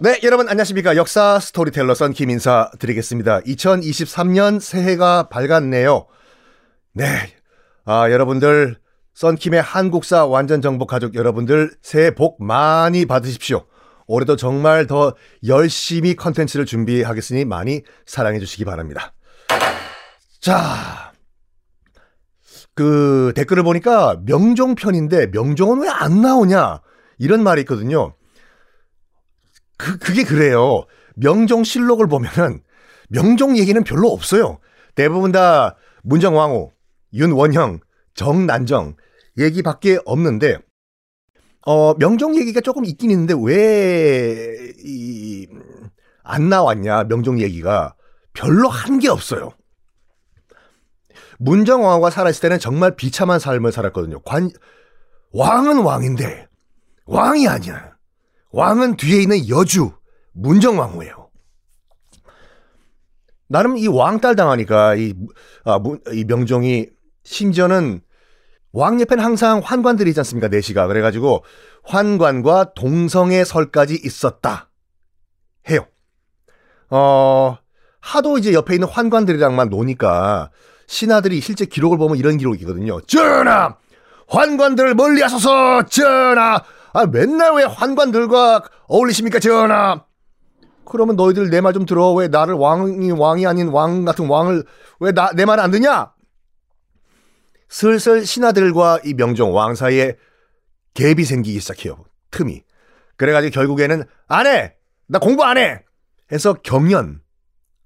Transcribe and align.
네, 0.00 0.18
여러분 0.24 0.48
안녕하십니까. 0.48 0.96
역사 0.96 1.38
스토리텔러 1.38 1.94
선 1.94 2.12
김인사 2.12 2.72
드리겠습니다. 2.80 3.40
2023년 3.40 4.58
새해가 4.58 5.28
밝았네요. 5.28 6.06
네. 6.94 7.04
아, 7.84 8.10
여러분들 8.10 8.76
썬킴의 9.14 9.62
한국사 9.62 10.26
완전 10.26 10.60
정복 10.60 10.88
가족 10.88 11.14
여러분들 11.14 11.70
새해 11.82 12.12
복 12.16 12.42
많이 12.42 13.06
받으십시오. 13.06 13.64
올해도 14.08 14.34
정말 14.34 14.88
더 14.88 15.14
열심히 15.46 16.16
컨텐츠를 16.16 16.66
준비하겠으니 16.66 17.44
많이 17.44 17.82
사랑해 18.04 18.40
주시기 18.40 18.64
바랍니다. 18.64 19.12
자. 20.40 21.12
그 22.74 23.32
댓글을 23.36 23.62
보니까 23.62 24.18
명종 24.24 24.74
편인데 24.74 25.26
명종은 25.28 25.82
왜 25.82 25.88
안 25.88 26.22
나오냐 26.22 26.80
이런 27.18 27.42
말이 27.42 27.62
있거든요. 27.62 28.14
그, 29.76 29.98
그게 29.98 30.24
그래요. 30.24 30.84
명종 31.16 31.64
실록을 31.64 32.06
보면은 32.08 32.62
명종 33.08 33.58
얘기는 33.58 33.82
별로 33.84 34.08
없어요. 34.10 34.58
대부분 34.94 35.32
다 35.32 35.76
문정왕후, 36.02 36.70
윤원형, 37.12 37.80
정난정 38.14 38.96
얘기밖에 39.38 39.98
없는데 40.04 40.58
어, 41.64 41.94
명종 41.94 42.36
얘기가 42.36 42.60
조금 42.60 42.84
있긴 42.84 43.10
있는데 43.10 43.34
왜, 43.40 44.72
이, 44.84 45.46
안 46.24 46.48
나왔냐, 46.48 47.04
명종 47.04 47.40
얘기가. 47.40 47.94
별로 48.32 48.68
한 48.68 48.98
게 48.98 49.08
없어요. 49.08 49.50
문정왕후가 51.38 52.10
살아있을 52.10 52.40
때는 52.42 52.58
정말 52.58 52.96
비참한 52.96 53.38
삶을 53.38 53.72
살았거든요. 53.72 54.20
관, 54.22 54.50
왕은 55.32 55.78
왕인데, 55.82 56.46
왕이 57.06 57.48
아니야. 57.48 57.92
왕은 58.50 58.96
뒤에 58.96 59.22
있는 59.22 59.48
여주, 59.48 59.92
문정왕후예요. 60.32 61.30
나름 63.48 63.76
이 63.76 63.86
왕딸 63.86 64.34
당하니까 64.36 64.94
이, 64.94 65.14
아, 65.64 65.78
이 66.12 66.24
명종이 66.24 66.88
심지어는 67.24 68.00
왕 68.72 69.00
옆에는 69.00 69.22
항상 69.22 69.60
환관들이 69.62 70.10
있지 70.10 70.20
않습니까? 70.20 70.48
내시가. 70.48 70.86
그래가지고 70.86 71.44
환관과 71.84 72.72
동성의 72.74 73.44
설까지 73.44 74.00
있었다. 74.02 74.70
해요. 75.68 75.86
어, 76.88 77.58
하도 78.00 78.38
이제 78.38 78.52
옆에 78.54 78.74
있는 78.74 78.88
환관들이랑만 78.88 79.68
노니까 79.68 80.50
신하들이 80.86 81.40
실제 81.40 81.64
기록을 81.64 81.98
보면 81.98 82.16
이런 82.16 82.36
기록이거든요. 82.38 83.02
전하! 83.02 83.76
환관들 84.28 84.94
멀리 84.94 85.20
하소서! 85.20 85.84
전하! 85.86 86.62
아, 86.92 87.06
맨날 87.06 87.54
왜 87.54 87.64
환관들과 87.64 88.62
어울리십니까, 88.88 89.38
전하? 89.38 90.04
그러면 90.84 91.16
너희들 91.16 91.48
내 91.50 91.60
말 91.60 91.72
좀 91.72 91.86
들어. 91.86 92.12
왜 92.12 92.28
나를 92.28 92.54
왕이, 92.54 93.12
왕이 93.12 93.46
아닌 93.46 93.68
왕 93.68 94.04
같은 94.04 94.26
왕을 94.28 94.64
왜 95.00 95.12
나, 95.12 95.30
내 95.32 95.44
말 95.46 95.58
안 95.60 95.70
듣냐? 95.70 96.12
슬슬 97.68 98.26
신하들과 98.26 99.00
이 99.04 99.14
명종 99.14 99.54
왕 99.54 99.74
사이에 99.74 100.16
갭이 100.94 101.24
생기기 101.24 101.58
시작해요. 101.60 102.04
틈이. 102.30 102.62
그래가지고 103.16 103.52
결국에는 103.54 104.04
안 104.28 104.46
해! 104.46 104.74
나 105.06 105.18
공부 105.18 105.44
안 105.44 105.56
해! 105.56 105.82
해서 106.30 106.52
경연. 106.54 107.20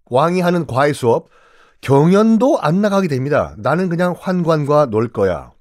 왕이 0.07 0.41
하는 0.41 0.67
과외 0.67 0.93
수업. 0.93 1.29
경연도 1.83 2.59
안 2.61 2.81
나가게 2.81 3.07
됩니다. 3.07 3.55
나는 3.59 3.89
그냥 3.89 4.15
환관과 4.19 4.87
놀 4.87 5.13
거야. 5.13 5.53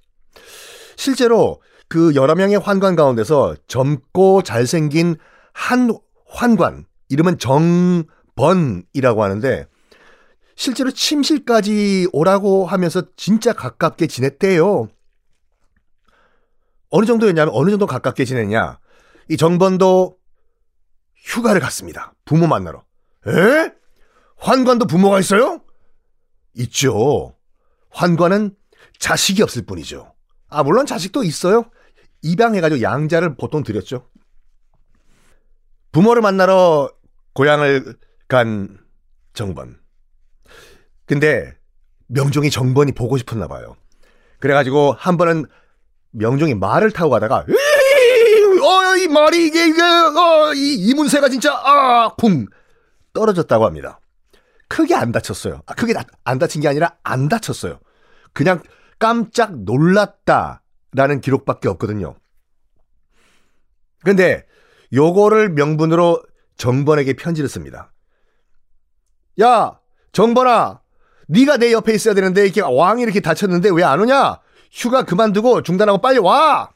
실제로 0.95 1.61
그 1.87 2.15
여러 2.15 2.35
명의 2.35 2.57
환관 2.57 2.95
가운데서 2.95 3.55
젊고 3.67 4.41
잘생긴 4.43 5.15
한 5.53 5.97
환관, 6.27 6.85
이름은 7.09 7.37
정번이라고 7.37 9.23
하는데, 9.23 9.67
실제로 10.55 10.91
침실까지 10.91 12.09
오라고 12.13 12.65
하면서 12.65 13.03
진짜 13.15 13.53
가깝게 13.53 14.07
지냈대요. 14.07 14.87
어느 16.89 17.05
정도였냐면 17.05 17.53
어느 17.53 17.69
정도 17.69 17.85
가깝게 17.85 18.25
지냈냐. 18.25 18.79
이 19.29 19.37
정번도 19.37 20.17
휴가를 21.15 21.59
갔습니다. 21.61 22.13
부모 22.23 22.47
만나러. 22.47 22.83
에? 23.27 23.73
환관도 24.37 24.85
부모가 24.85 25.19
있어요? 25.19 25.61
있죠. 26.53 27.35
환관은 27.89 28.55
자식이 28.99 29.41
없을 29.41 29.65
뿐이죠. 29.65 30.13
아, 30.47 30.63
물론 30.63 30.85
자식도 30.85 31.23
있어요. 31.23 31.65
입양해가지고 32.25 32.81
양자를 32.81 33.35
보통 33.35 33.63
드렸죠. 33.63 34.09
부모를 35.91 36.21
만나러 36.21 36.89
고향을 37.33 37.95
간 38.27 38.79
정번. 39.33 39.79
근데 41.05 41.53
명종이 42.07 42.49
정번이 42.49 42.93
보고 42.93 43.17
싶었나 43.17 43.47
봐요. 43.47 43.75
그래가지고 44.39 44.95
한 44.97 45.17
번은 45.17 45.45
명종이 46.11 46.55
말을 46.55 46.91
타고 46.91 47.11
가다가 47.11 47.45
어, 47.45 48.97
이 48.97 49.07
말이 49.07 49.47
이게 49.47 49.59
어, 49.61 50.53
이 50.55 50.75
이문세가 50.75 51.29
진짜 51.29 51.53
아쿵 51.53 52.47
떨어졌다고 53.13 53.65
합니다. 53.65 53.99
크게 54.67 54.95
안 54.95 55.11
다쳤어요. 55.11 55.61
아, 55.67 55.75
크게 55.75 55.93
안 56.23 56.39
다친 56.39 56.61
게 56.61 56.67
아니라 56.67 56.95
안 57.03 57.29
다쳤어요. 57.29 57.79
그냥 58.33 58.63
깜짝 58.97 59.59
놀랐다 59.59 60.63
라는 60.95 61.19
기록밖에 61.21 61.67
없거든요. 61.69 62.15
근데 64.03 64.45
요거를 64.93 65.49
명분으로 65.49 66.23
정번에게 66.57 67.13
편지를 67.13 67.49
씁니다. 67.49 67.91
야, 69.41 69.79
정번아, 70.13 70.79
네가 71.27 71.57
내 71.57 71.73
옆에 71.73 71.93
있어야 71.93 72.13
되는데 72.13 72.43
이렇게 72.45 72.61
왕이 72.61 73.01
이렇게 73.01 73.19
다쳤는데 73.19 73.69
왜 73.71 73.83
안 73.83 73.99
오냐? 73.99 74.39
휴가 74.71 75.03
그만두고 75.03 75.63
중단하고 75.63 75.99
빨리 75.99 76.19
와. 76.19 76.71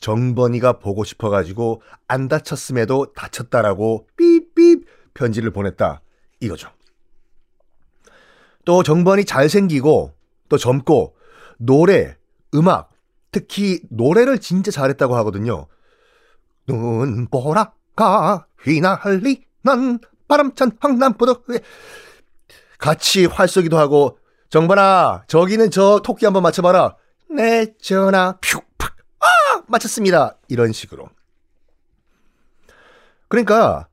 정번이가 0.00 0.78
보고 0.78 1.04
싶어가지고 1.04 1.82
안 2.08 2.28
다쳤음에도 2.28 3.12
다쳤다라고 3.12 4.06
삐삐 4.16 4.84
편지를 5.12 5.50
보냈다 5.50 6.00
이거죠. 6.40 6.70
또 8.64 8.82
정번이 8.82 9.24
잘생기고 9.26 10.14
또 10.48 10.56
젊고 10.56 11.16
노래, 11.58 12.16
음악, 12.54 12.89
특히 13.30 13.80
노래를 13.90 14.38
진짜 14.38 14.70
잘했다고 14.70 15.16
하거든요. 15.16 15.66
눈보라가 16.66 18.46
휘날리는 18.62 19.98
바람찬 20.28 20.72
황남포도 20.80 21.44
같이 22.78 23.26
활쏘기도 23.26 23.78
하고 23.78 24.18
정반아 24.48 25.24
저기는 25.26 25.70
저 25.70 26.00
토끼 26.02 26.24
한번 26.24 26.42
맞춰봐라 26.42 26.96
네 27.30 27.74
전하 27.80 28.36
퓨팍 28.40 28.96
아 29.20 29.62
맞췄습니다 29.66 30.36
이런 30.48 30.72
식으로 30.72 31.08
그러니까 33.28 33.86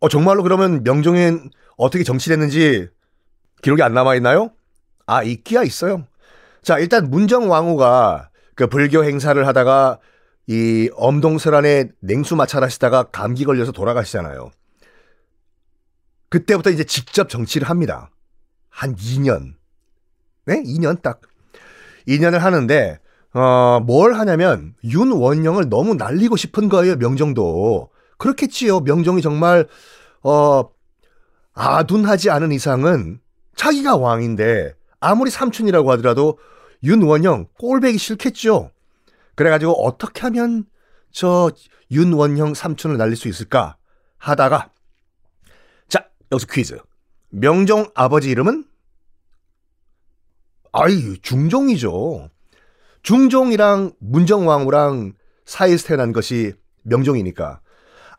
어 0.00 0.08
정말로 0.08 0.42
그러면 0.42 0.82
명종은 0.82 1.50
어떻게 1.76 2.04
정치됐는지 2.04 2.88
기록이 3.62 3.82
안 3.82 3.94
남아 3.94 4.14
있나요? 4.16 4.50
아 5.06 5.22
있기야 5.22 5.62
있어요. 5.62 6.06
자 6.62 6.78
일단 6.78 7.10
문정왕후가 7.10 8.29
그 8.60 8.66
불교 8.66 9.02
행사를 9.04 9.46
하다가 9.46 10.00
이 10.46 10.90
엄동설안에 10.94 11.92
냉수 12.00 12.36
마찰하시다가 12.36 13.04
감기 13.04 13.46
걸려서 13.46 13.72
돌아가시잖아요. 13.72 14.50
그때부터 16.28 16.68
이제 16.68 16.84
직접 16.84 17.30
정치를 17.30 17.70
합니다. 17.70 18.10
한 18.68 18.94
2년. 18.96 19.54
네? 20.44 20.62
2년 20.62 21.00
딱. 21.00 21.22
2년을 22.06 22.40
하는데, 22.40 22.98
어, 23.32 23.80
뭘 23.80 24.12
하냐면, 24.12 24.74
윤원영을 24.84 25.70
너무 25.70 25.94
날리고 25.94 26.36
싶은 26.36 26.68
거예요, 26.68 26.96
명정도. 26.96 27.88
그렇겠지요. 28.18 28.80
명정이 28.80 29.22
정말, 29.22 29.68
어, 30.22 30.68
아둔하지 31.54 32.28
않은 32.28 32.52
이상은 32.52 33.20
자기가 33.56 33.96
왕인데, 33.96 34.74
아무리 35.00 35.30
삼촌이라고 35.30 35.90
하더라도 35.92 36.36
윤원영 36.82 37.48
꼴배기 37.58 37.98
싫겠죠. 37.98 38.70
그래가지고 39.34 39.84
어떻게 39.84 40.22
하면 40.22 40.64
저 41.10 41.50
윤원형 41.90 42.54
삼촌을 42.54 42.96
날릴 42.96 43.16
수 43.16 43.28
있을까 43.28 43.76
하다가 44.18 44.70
자 45.88 46.06
여기서 46.30 46.46
퀴즈. 46.50 46.78
명종 47.30 47.90
아버지 47.94 48.30
이름은? 48.30 48.64
아이 50.72 51.18
중종이죠. 51.22 52.28
중종이랑 53.02 53.92
문정왕후랑 53.98 55.14
사이에서 55.44 55.86
태어난 55.88 56.12
것이 56.12 56.52
명종이니까 56.82 57.60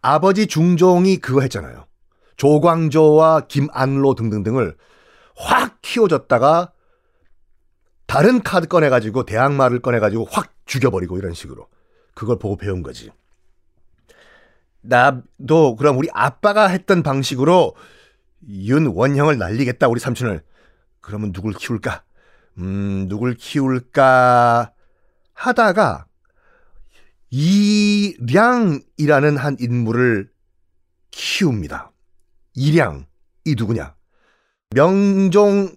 아버지 0.01 0.47
중종이 0.47 1.17
그거 1.17 1.41
했잖아요. 1.41 1.85
조광조와 2.37 3.41
김안로 3.47 4.15
등등등을 4.15 4.75
확 5.35 5.77
키워줬다가 5.81 6.71
다른 8.11 8.43
카드 8.43 8.67
꺼내가지고 8.67 9.23
대항마를 9.23 9.79
꺼내가지고 9.79 10.27
확 10.29 10.53
죽여버리고 10.65 11.17
이런 11.17 11.33
식으로. 11.33 11.69
그걸 12.13 12.37
보고 12.39 12.57
배운 12.57 12.83
거지. 12.83 13.09
나도 14.81 15.77
그럼 15.77 15.97
우리 15.97 16.09
아빠가 16.11 16.67
했던 16.67 17.03
방식으로 17.03 17.73
윤원형을 18.49 19.37
날리겠다 19.37 19.87
우리 19.87 20.01
삼촌을. 20.01 20.43
그러면 20.99 21.31
누굴 21.31 21.53
키울까? 21.53 22.03
음, 22.57 23.07
누굴 23.07 23.35
키울까 23.35 24.73
하다가 25.33 26.05
이량이라는 27.29 28.27
한 29.37 29.55
인물을 29.57 30.29
키웁니다. 31.11 31.93
이량 32.55 33.05
이 33.45 33.55
누구냐? 33.55 33.95
명종의 34.75 35.71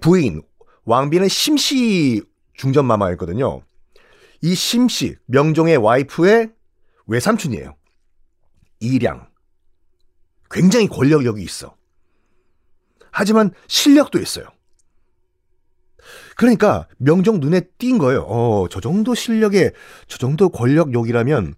부인 0.00 0.40
왕비는 0.86 1.28
심씨 1.28 2.22
중전 2.54 2.86
마마였거든요. 2.86 3.60
이 4.40 4.54
심씨 4.54 5.16
명종의 5.26 5.76
와이프의 5.76 6.52
외삼촌이에요. 7.06 7.76
이량 8.80 9.28
굉장히 10.50 10.86
권력력이 10.86 11.42
있어. 11.42 11.76
하지만 13.10 13.50
실력도 13.66 14.18
있어요. 14.20 14.46
그러니까 16.36 16.86
명종 16.98 17.40
눈에 17.40 17.62
띈 17.78 17.98
거예요. 17.98 18.20
어, 18.22 18.68
저 18.68 18.80
정도 18.80 19.14
실력에 19.14 19.72
저 20.06 20.18
정도 20.18 20.50
권력욕이라면 20.50 21.54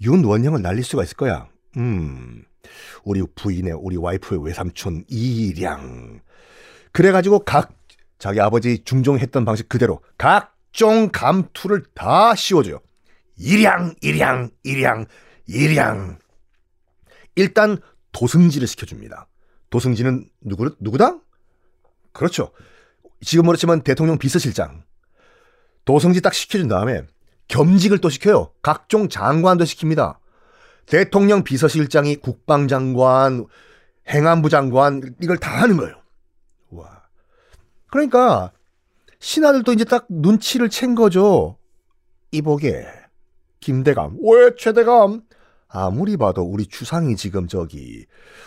윤원형을 0.00 0.62
날릴 0.62 0.84
수가 0.84 1.02
있을 1.02 1.16
거야. 1.16 1.48
음. 1.76 2.44
우리 3.04 3.22
부인의 3.34 3.74
우리 3.74 3.96
와이프의 3.96 4.42
외삼촌 4.44 5.04
이량. 5.08 6.20
그래 6.92 7.12
가지고 7.12 7.40
각 7.40 7.79
자기 8.20 8.38
아버지 8.40 8.84
중종했던 8.84 9.44
방식 9.44 9.68
그대로 9.68 10.00
각종 10.18 11.08
감투를 11.10 11.84
다 11.94 12.34
씌워줘요. 12.36 12.78
이량, 13.36 13.94
이량, 14.02 14.50
이량, 14.62 15.06
이량. 15.46 16.18
일단 17.34 17.78
도승지를 18.12 18.68
시켜줍니다. 18.68 19.26
도승지는 19.70 20.28
누구, 20.42 20.76
누구다? 20.78 21.18
그렇죠. 22.12 22.52
지금 23.22 23.46
그렇지만 23.46 23.80
대통령 23.80 24.18
비서실장. 24.18 24.84
도승지 25.86 26.20
딱 26.20 26.34
시켜준 26.34 26.68
다음에 26.68 27.02
겸직을 27.48 27.98
또 27.98 28.10
시켜요. 28.10 28.52
각종 28.60 29.08
장관도 29.08 29.64
시킵니다. 29.64 30.18
대통령 30.84 31.42
비서실장이 31.42 32.16
국방장관, 32.16 33.46
행안부 34.08 34.50
장관 34.50 35.14
이걸 35.22 35.38
다 35.38 35.62
하는 35.62 35.78
거예요. 35.78 35.99
와. 37.90 37.92
그러니까 37.92 38.52
신하들도 39.18 39.72
이제 39.72 39.84
딱 39.84 40.06
눈치를 40.08 40.68
챈 40.68 40.96
거죠. 40.96 41.58
이보게 42.30 42.86
김대감, 43.60 44.16
왜 44.22 44.54
최대감? 44.56 45.22
아무리 45.68 46.16
봐도 46.16 46.42
우리 46.42 46.66
주상이 46.66 47.16
지금 47.16 47.46
저기 47.46 48.06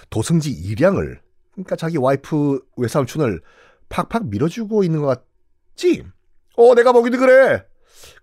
도승지 0.09 0.51
일량을 0.51 1.21
그러니까 1.51 1.75
자기 1.75 1.97
와이프 1.97 2.59
외삼촌을 2.77 3.41
팍팍 3.89 4.27
밀어주고 4.27 4.83
있는 4.83 5.01
것 5.01 5.23
같지? 5.75 6.03
어, 6.55 6.75
내가 6.75 6.91
보기도 6.91 7.17
그래. 7.17 7.63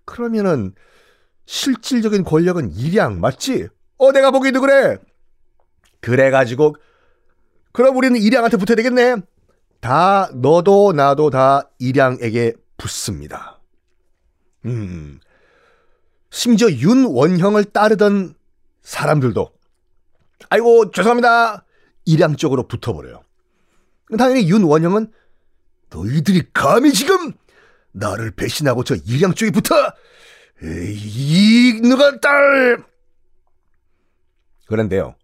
그러면은 0.05 0.75
실질적인 1.47 2.25
권력은 2.25 2.73
일량 2.75 3.21
맞지? 3.21 3.69
어, 3.99 4.13
내가 4.13 4.31
보기도 4.31 4.61
그래. 4.61 4.99
그래가지고, 6.01 6.77
그럼 7.73 7.97
우리는 7.97 8.21
이량한테 8.21 8.57
붙어야 8.57 8.77
되겠네. 8.77 9.17
다, 9.81 10.31
너도 10.35 10.93
나도 10.93 11.31
다 11.31 11.71
이량에게 11.79 12.55
붙습니다. 12.77 13.61
음. 14.67 15.21
심지어 16.31 16.71
윤원형을 16.71 17.65
따르던 17.67 18.35
사람들도, 18.83 19.51
아이고, 20.49 20.91
죄송합니다. 20.91 21.65
이량 22.05 22.37
쪽으로 22.37 22.67
붙어버려요. 22.67 23.23
당연히 24.19 24.49
윤원형은 24.49 25.13
너희들이 25.91 26.45
감히 26.53 26.93
지금 26.93 27.33
나를 27.93 28.31
배신하고 28.33 28.85
저 28.85 28.95
이량 28.95 29.35
쪽에 29.35 29.51
붙어! 29.51 29.75
이, 30.63 31.81
누가 31.83 32.19
딸! 32.21 32.85
그런데요. 34.67 35.15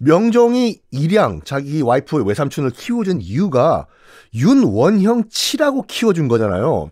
명종이 0.00 0.80
일양 0.90 1.42
자기 1.44 1.82
와이프 1.82 2.24
외삼촌을 2.24 2.70
키워준 2.70 3.20
이유가 3.20 3.86
윤원형 4.34 5.28
치라고 5.28 5.82
키워준 5.82 6.26
거잖아요. 6.26 6.90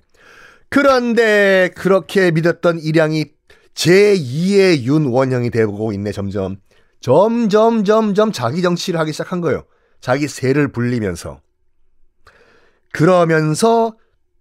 그런데 0.69 1.71
그렇게 1.75 2.31
믿었던 2.31 2.81
일양이 2.81 3.25
제2의 3.73 4.83
윤원형이 4.83 5.51
되고 5.51 5.93
있네 5.93 6.13
점점. 6.13 6.57
점점 7.01 7.85
점점 7.85 8.33
자기 8.33 8.61
정치를 8.61 9.01
하기 9.01 9.13
시작한 9.13 9.41
거예요. 9.41 9.65
자기 10.01 10.29
세를 10.29 10.71
불리면서. 10.71 11.41
그러면서 12.93 13.97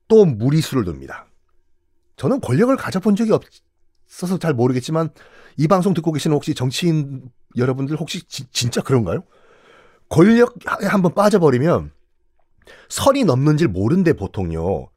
또 0.10 0.26
무리수를 0.26 0.86
둡니다. 0.86 1.28
저는 2.18 2.42
권력을 2.42 2.76
가져본 2.76 3.16
적이 3.16 3.34
없어서 4.08 4.38
잘 4.40 4.54
모르겠지만 4.54 5.12
이 5.58 5.68
방송 5.68 5.94
듣고 5.94 6.12
계시는 6.12 6.36
혹시 6.36 6.54
정치인 6.54 7.30
여러분들 7.56 7.98
혹시 7.98 8.26
지, 8.28 8.50
진짜 8.52 8.82
그런가요? 8.82 9.24
권력에 10.10 10.88
한번 10.88 11.14
빠져버리면 11.14 11.92
선이 12.90 13.26
넘는 13.26 13.58
줄 13.58 13.68
모른대 13.68 14.14
보통요. 14.14 14.90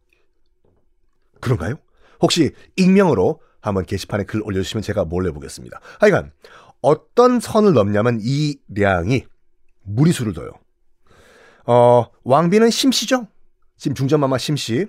그런가요? 1.41 1.77
혹시 2.21 2.53
익명으로 2.77 3.41
한번 3.61 3.87
게시판에 3.87 4.25
글 4.25 4.43
올려주시면 4.43 4.83
제가 4.83 5.05
몰래 5.05 5.31
보겠습니다. 5.31 5.81
하여간 5.99 6.33
어떤 6.83 7.41
선을 7.41 7.73
넘냐면 7.73 8.19
이 8.23 8.59
량이 8.69 9.25
무리수를 9.83 10.35
둬요. 10.35 10.53
어, 11.67 12.07
왕비는 12.25 12.71
심씨죠? 12.71 13.27
지금 13.77 13.95
중전마마 13.95 14.39
심씨. 14.39 14.87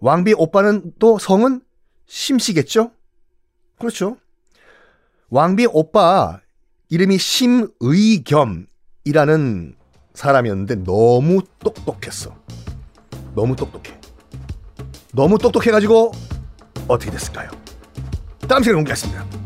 왕비 0.00 0.34
오빠는 0.36 0.92
또 0.98 1.18
성은 1.18 1.62
심씨겠죠? 2.06 2.92
그렇죠. 3.78 4.16
왕비 5.30 5.66
오빠 5.70 6.40
이름이 6.88 7.16
심의겸이라는 7.18 8.66
사람이었는데 10.12 10.82
너무 10.82 11.42
똑똑했어. 11.60 12.34
너무 13.36 13.54
똑똑해. 13.54 13.96
너무 15.14 15.38
똑똑해가지고 15.38 16.10
어떻게 16.88 17.12
됐을까요? 17.12 17.48
다음 18.48 18.64
시간에 18.64 18.74
공개하겠습니다. 18.74 19.39